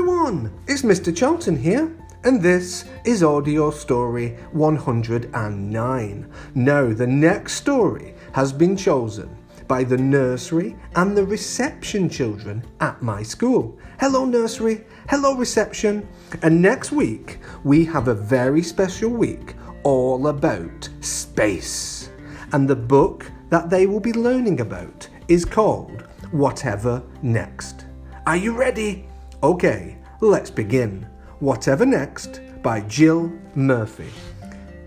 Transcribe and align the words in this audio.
everyone, 0.00 0.50
it's 0.66 0.80
Mr. 0.80 1.14
Charlton 1.14 1.54
here, 1.54 1.94
and 2.24 2.40
this 2.40 2.86
is 3.04 3.22
Audio 3.22 3.70
Story 3.70 4.30
109. 4.52 6.32
Now, 6.54 6.92
the 6.94 7.06
next 7.06 7.52
story 7.52 8.14
has 8.32 8.50
been 8.50 8.78
chosen 8.78 9.28
by 9.68 9.84
the 9.84 9.98
nursery 9.98 10.74
and 10.96 11.14
the 11.14 11.26
reception 11.26 12.08
children 12.08 12.64
at 12.80 13.02
my 13.02 13.22
school. 13.22 13.78
Hello, 13.98 14.24
nursery. 14.24 14.86
Hello, 15.10 15.34
reception. 15.34 16.08
And 16.40 16.62
next 16.62 16.92
week, 16.92 17.40
we 17.62 17.84
have 17.84 18.08
a 18.08 18.14
very 18.14 18.62
special 18.62 19.10
week 19.10 19.54
all 19.82 20.28
about 20.28 20.88
space. 21.00 22.08
And 22.52 22.66
the 22.66 22.74
book 22.74 23.30
that 23.50 23.68
they 23.68 23.86
will 23.86 24.00
be 24.00 24.14
learning 24.14 24.60
about 24.60 25.06
is 25.28 25.44
called 25.44 26.06
Whatever 26.30 27.02
Next. 27.20 27.84
Are 28.24 28.36
you 28.36 28.56
ready? 28.56 29.04
Okay, 29.42 29.96
let's 30.20 30.50
begin. 30.50 31.06
Whatever 31.38 31.86
Next 31.86 32.40
by 32.62 32.80
Jill 32.82 33.32
Murphy. 33.54 34.10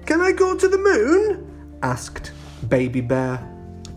Can 0.06 0.22
I 0.22 0.32
go 0.32 0.56
to 0.56 0.68
the 0.68 0.78
moon? 0.78 1.78
asked 1.82 2.32
Baby 2.70 3.02
Bear. 3.02 3.50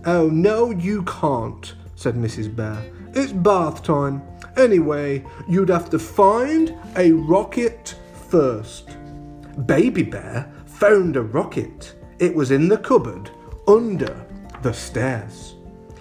Oh, 0.04 0.28
no, 0.28 0.70
you 0.70 1.02
can't, 1.02 1.74
said 1.94 2.14
Mrs. 2.14 2.54
Bear. 2.54 2.82
It's 3.12 3.32
bath 3.32 3.82
time. 3.82 4.22
Anyway, 4.56 5.24
you'd 5.48 5.68
have 5.68 5.90
to 5.90 5.98
find 5.98 6.74
a 6.96 7.12
rocket 7.12 7.94
first. 8.28 8.96
Baby 9.66 10.02
Bear 10.02 10.50
found 10.66 11.16
a 11.16 11.22
rocket. 11.22 11.94
It 12.18 12.34
was 12.34 12.50
in 12.50 12.68
the 12.68 12.78
cupboard 12.78 13.30
under 13.68 14.24
the 14.62 14.72
stairs. 14.72 15.54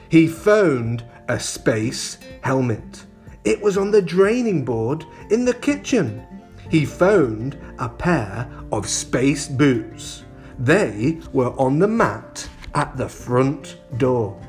He 0.10 0.28
found 0.28 1.04
a 1.28 1.40
space 1.40 2.18
helmet. 2.42 3.06
It 3.46 3.62
was 3.62 3.78
on 3.78 3.92
the 3.92 4.02
draining 4.02 4.66
board 4.66 5.06
in 5.30 5.46
the 5.46 5.54
kitchen. 5.54 6.26
He 6.70 6.84
found 6.84 7.58
a 7.78 7.88
pair 7.88 8.50
of 8.72 8.90
space 8.90 9.48
boots. 9.48 10.24
They 10.58 11.20
were 11.32 11.52
on 11.60 11.78
the 11.78 11.88
mat 11.88 12.50
at 12.74 12.98
the 12.98 13.08
front 13.08 13.78
door. 13.98 14.42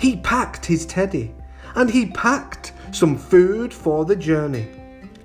He 0.00 0.16
packed 0.16 0.66
his 0.66 0.84
teddy 0.84 1.32
and 1.76 1.88
he 1.88 2.06
packed 2.06 2.72
some 2.90 3.16
food 3.16 3.72
for 3.72 4.04
the 4.04 4.16
journey 4.16 4.66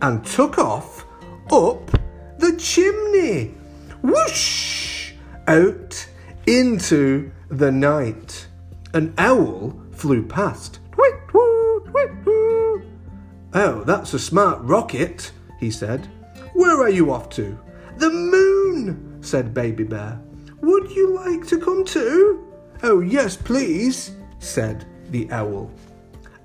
and 0.04 0.24
took 0.24 0.60
off 0.60 1.04
up 1.52 1.90
the 2.38 2.56
chimney. 2.58 3.56
Whoosh! 4.04 5.14
Out 5.48 6.08
into 6.46 7.32
the 7.50 7.72
night. 7.72 8.48
An 8.94 9.16
owl 9.18 9.76
flew 9.92 10.24
past. 10.24 10.80
Tweet, 10.92 11.16
tweet. 11.28 12.37
Oh, 13.54 13.84
that's 13.84 14.14
a 14.14 14.20
smart 14.20 14.62
rocket, 14.62 15.32
he 15.60 15.72
said. 15.72 16.08
Where 16.54 16.82
are 16.82 16.90
you 16.90 17.12
off 17.12 17.30
to? 17.32 17.58
The 17.98 18.10
moon, 18.10 19.18
said 19.22 19.54
Baby 19.54 19.84
Bear. 19.84 20.22
Would 20.62 20.92
you 20.92 21.16
like 21.16 21.48
to 21.48 21.60
come 21.60 21.86
too? 21.86 22.54
Oh, 22.84 23.00
yes, 23.00 23.36
please, 23.36 24.16
said 24.40 24.86
the 25.10 25.32
owl. 25.32 25.72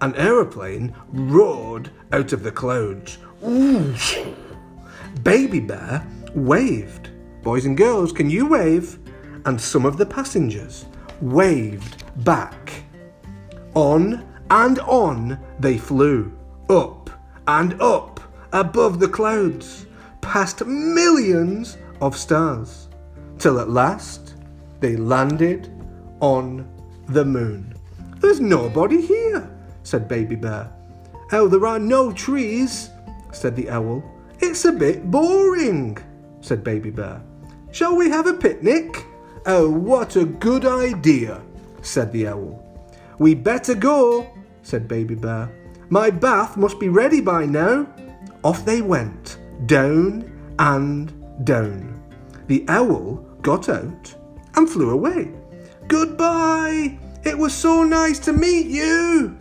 An 0.00 0.14
aeroplane 0.16 0.94
roared 1.08 1.90
out 2.12 2.32
of 2.32 2.42
the 2.42 2.52
clouds. 2.52 3.18
Ooh. 3.44 3.94
Baby 5.22 5.60
Bear 5.60 6.06
waved. 6.34 7.10
Boys 7.42 7.66
and 7.66 7.76
girls, 7.76 8.12
can 8.12 8.30
you 8.30 8.46
wave? 8.46 8.98
And 9.44 9.60
some 9.60 9.84
of 9.84 9.96
the 9.96 10.06
passengers 10.06 10.86
waved 11.20 12.04
back. 12.24 12.72
On 13.74 14.24
and 14.50 14.78
on 14.80 15.38
they 15.58 15.78
flew, 15.78 16.32
up 16.68 17.10
and 17.46 17.80
up 17.80 18.20
above 18.52 19.00
the 19.00 19.08
clouds, 19.08 19.86
past 20.20 20.64
millions 20.66 21.78
of 22.00 22.16
stars 22.16 22.88
till 23.38 23.58
at 23.58 23.70
last 23.70 24.34
they 24.80 24.96
landed 24.96 25.70
on 26.20 26.68
the 27.08 27.24
moon. 27.24 27.74
There's 28.20 28.40
nobody 28.40 29.00
here, 29.00 29.50
said 29.82 30.06
Baby 30.06 30.36
Bear. 30.36 30.70
Oh, 31.32 31.48
there 31.48 31.66
are 31.66 31.78
no 31.78 32.12
trees, 32.12 32.90
said 33.32 33.56
the 33.56 33.70
owl. 33.70 34.04
It's 34.38 34.64
a 34.64 34.72
bit 34.72 35.10
boring, 35.10 35.98
said 36.40 36.62
Baby 36.62 36.90
Bear. 36.90 37.20
Shall 37.72 37.96
we 37.96 38.10
have 38.10 38.26
a 38.26 38.34
picnic? 38.34 39.06
Oh, 39.46 39.68
what 39.68 40.14
a 40.14 40.24
good 40.24 40.64
idea, 40.64 41.40
said 41.80 42.12
the 42.12 42.28
owl. 42.28 42.62
We 43.18 43.34
better 43.34 43.74
go, 43.74 44.30
said 44.62 44.86
Baby 44.86 45.14
Bear. 45.16 45.50
My 45.92 46.08
bath 46.08 46.56
must 46.56 46.80
be 46.80 46.88
ready 46.88 47.20
by 47.20 47.44
now. 47.44 47.86
Off 48.44 48.64
they 48.64 48.80
went, 48.80 49.36
down 49.66 50.24
and 50.58 51.12
down. 51.44 52.02
The 52.46 52.64
owl 52.66 53.16
got 53.42 53.68
out 53.68 54.14
and 54.54 54.70
flew 54.70 54.88
away. 54.88 55.30
Goodbye! 55.88 56.98
It 57.24 57.36
was 57.36 57.52
so 57.52 57.84
nice 57.84 58.18
to 58.20 58.32
meet 58.32 58.68
you! 58.68 59.36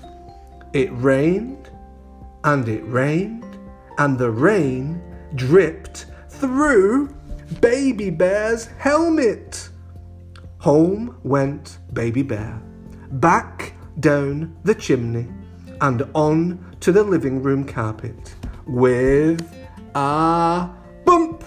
It 0.74 0.90
rained 0.92 1.70
and 2.44 2.68
it 2.68 2.84
rained, 2.84 3.58
and 3.98 4.20
the 4.20 4.32
rain 4.32 5.02
dripped 5.36 6.08
through 6.28 7.16
Baby 7.62 8.10
Bear's 8.10 8.66
helmet. 8.78 9.70
Home 10.58 11.18
went 11.24 11.78
Baby 11.94 12.24
Bear, 12.24 12.62
back 13.10 13.74
down 14.02 14.58
the 14.66 14.76
chimney, 14.76 15.30
and 15.82 16.04
on 16.14 16.76
to 16.80 16.92
the 16.92 17.04
living 17.04 17.42
room 17.42 17.66
carpet 17.66 18.36
with 18.66 19.42
a 19.96 20.70
bump. 21.04 21.44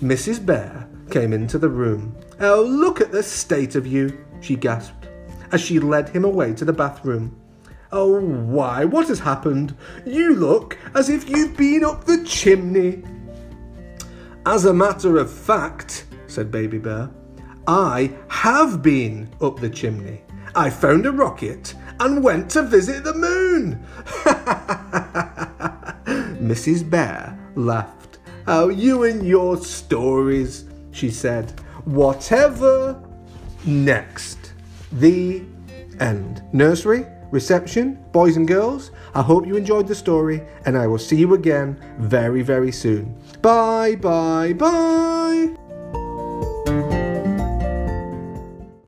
Mrs. 0.00 0.44
Bear 0.44 0.88
came 1.10 1.32
into 1.32 1.58
the 1.58 1.68
room. 1.68 2.14
Oh, 2.40 2.62
look 2.62 3.00
at 3.00 3.12
the 3.12 3.22
state 3.22 3.74
of 3.74 3.86
you, 3.86 4.24
she 4.40 4.56
gasped, 4.56 5.08
as 5.52 5.60
she 5.60 5.80
led 5.80 6.08
him 6.10 6.24
away 6.24 6.52
to 6.54 6.64
the 6.64 6.72
bathroom. 6.72 7.40
Oh, 7.90 8.20
why, 8.20 8.84
what 8.84 9.08
has 9.08 9.20
happened? 9.20 9.74
You 10.04 10.34
look 10.34 10.76
as 10.94 11.08
if 11.08 11.28
you've 11.28 11.56
been 11.56 11.84
up 11.84 12.04
the 12.04 12.24
chimney. 12.24 13.02
As 14.44 14.64
a 14.66 14.74
matter 14.74 15.16
of 15.16 15.32
fact, 15.32 16.06
said 16.26 16.50
Baby 16.50 16.78
Bear, 16.78 17.08
I 17.66 18.12
have 18.28 18.82
been 18.82 19.30
up 19.40 19.60
the 19.60 19.70
chimney. 19.70 20.22
I 20.54 20.68
found 20.70 21.06
a 21.06 21.12
rocket 21.12 21.74
and 22.00 22.22
went 22.22 22.50
to 22.52 22.62
visit 22.62 23.04
the 23.04 23.14
moon. 23.14 23.84
Mrs. 26.40 26.88
Bear 26.88 27.38
laughed. 27.54 28.18
Oh, 28.46 28.68
you 28.68 29.04
and 29.04 29.26
your 29.26 29.56
stories, 29.56 30.64
she 30.92 31.10
said. 31.10 31.50
Whatever 31.84 33.00
next. 33.64 34.52
The 34.92 35.42
end. 36.00 36.42
Nursery, 36.52 37.06
reception, 37.30 37.98
boys 38.12 38.36
and 38.36 38.46
girls, 38.46 38.90
I 39.14 39.22
hope 39.22 39.46
you 39.46 39.56
enjoyed 39.56 39.88
the 39.88 39.94
story 39.94 40.42
and 40.66 40.76
I 40.76 40.86
will 40.86 40.98
see 40.98 41.16
you 41.16 41.34
again 41.34 41.80
very, 41.98 42.42
very 42.42 42.72
soon. 42.72 43.16
Bye, 43.42 43.96
bye, 43.96 44.52
bye. 44.52 45.63